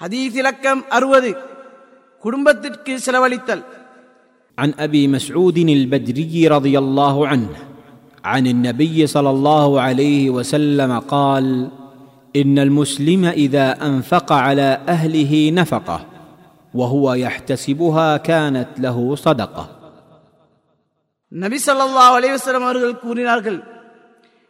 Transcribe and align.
ஹதீஸ் 0.00 0.34
இலக்கம் 0.40 0.82
அறுபது 0.96 1.30
குடும்பத்திற்கு 2.24 2.92
செலவழித்தல் 3.06 3.64
عن 4.58 4.70
ابي 4.78 5.02
مسعود 5.08 5.58
البدري 5.70 6.34
رضي 6.48 6.74
الله 6.78 7.16
عنه 7.30 7.52
عن 8.24 8.44
النبي 8.46 8.98
صلى 9.06 9.30
الله 9.30 9.68
عليه 9.80 10.24
وسلم 10.30 10.92
قال 11.08 11.46
ان 12.34 12.56
المسلم 12.58 13.22
اذا 13.44 13.66
انفق 13.88 14.28
على 14.46 14.68
اهله 14.88 15.32
نفقه 15.52 15.98
وهو 16.74 17.06
يحتسبها 17.16 18.08
كانت 18.20 18.70
له 18.78 18.96
صدقه 19.18 19.64
நபி 21.32 21.58
ஸல்லல்லாஹு 21.66 22.12
அலைஹி 22.18 22.34
வஸல்லம் 22.36 22.66
அவர்கள் 22.66 23.00
கூறினார்கள் 23.04 23.58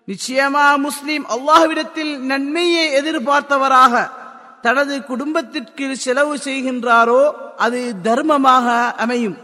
நிச்சயமா 0.09 0.66
முஸ்லிம் 0.79 1.25
அல்லாஹ்விடத்தில் 1.34 2.12
நன்மையை 2.30 2.84
எதிர்பார்த்தவராக 3.00 3.95
தனது 4.62 5.04
குடும்பத்திற்கு 5.04 5.98
செலவு 5.98 6.36
செய்கின்றாரோ 6.36 7.32
அது 7.57 7.93
தர்மமாக 8.04 8.92
அமையும். 8.96 9.37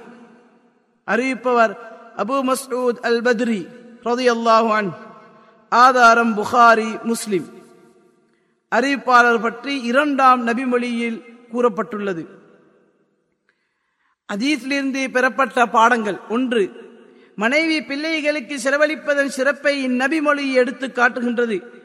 அறிவிப்பவர் 1.08 1.78
அபு 2.18 2.44
மஸ்ஊத் 2.44 3.00
அல் 3.02 3.22
பத்ரி 3.22 3.68
ரலியல்லாஹு 4.04 4.70
அன். 4.70 4.92
ஆதாரம் 5.70 6.38
புகாரி 6.38 7.02
முஸ்லிம். 7.02 7.50
அறிவிப்பாளர் 8.76 9.42
பற்றி 9.42 9.82
இரண்டாம் 9.82 10.48
நபிமொழியில் 10.48 11.24
கூறப்பட்டுள்ளது. 11.54 12.28
அதீஸிலிருந்து 14.34 15.12
பெறப்பட்ட 15.12 15.66
பாடங்கள் 15.66 16.20
ஒன்று 16.30 16.86
மனைவி 17.36 17.84
பிள்ளைகளுக்கு 17.84 18.60
செலவழிப்பதன் 18.64 19.28
சிறப்பை 19.28 19.88
இந்நபிமொழி 19.88 20.54
எடுத்து 20.54 20.92
காட்டுகின்றது. 20.92 21.77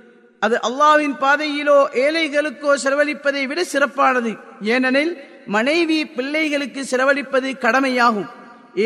அது 0.42 0.56
அல்லாஹ்வின் 0.68 1.16
பாதையிலோ 1.22 1.78
ஏழைகளுக்கோ 2.04 2.70
செலவழிப்பதை 2.84 3.42
விட 3.50 3.60
சிறப்பானது. 3.72 4.32
ஏனெனில் 4.74 5.12
மனைவி 5.54 5.98
பிள்ளைகளுக்கு 6.16 6.82
செலவழிப்பது 6.92 7.48
கடமையாகும். 7.64 8.28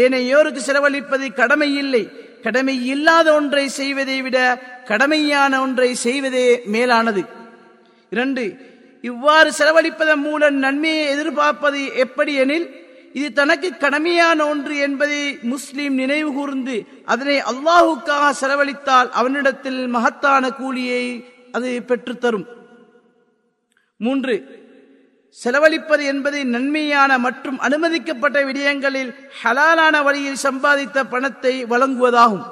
ஏனையோருக்கு 0.01 0.61
செலவழிப்பது 0.69 1.27
கடமை 1.41 1.71
இல்லை 1.83 2.05
கடமை 2.47 2.77
இல்லாத 2.95 3.29
ஒன்றை 3.39 3.67
செய்வதை 3.81 4.17
விட 4.27 4.39
கடமையான 4.91 5.53
ஒன்றை 5.65 5.91
செய்வதே 6.07 6.49
மேலானது. 6.75 7.23
இரண்டு 8.13 8.45
இவ்வாறு 9.05 9.51
செலவழிப்பதன் 9.59 10.23
மூலம் 10.27 10.57
நன்மையை 10.65 11.05
எதிர்பார்ப்பது 11.15 11.81
எப்படி 12.05 12.33
எனில் 12.43 12.67
இது 13.19 13.29
தனக்கு 13.33 13.69
கடமையான 13.85 14.39
ஒன்று 14.53 14.75
என்பதை 14.87 15.21
முஸ்லீம் 15.53 15.95
நினைவு 16.03 16.31
கூர்ந்து 16.37 16.77
அதனை 17.13 17.37
அல்லாஹுக்காக 17.51 18.25
செலவழித்தால் 18.41 19.09
அவனிடத்தில் 19.21 19.81
மகத்தான 19.95 20.51
கூலியை 20.61 21.05
அது 21.57 21.71
பெற்றுத்தரும். 21.89 22.47
மூன்று 24.05 24.35
செலவழிப்பது 25.45 26.05
என்பது 26.13 26.39
நன்மையான 26.55 27.19
மற்றும் 27.19 27.59
அனுமதிக்கப்பட்ட 27.59 28.39
விடயங்களில் 28.45 29.15
ஹலாலான 29.41 30.03
வழியில் 30.03 30.43
சம்பாதித்த 30.43 31.05
பணத்தை 31.11 31.55
வழங்குவதாகும். 31.65 32.45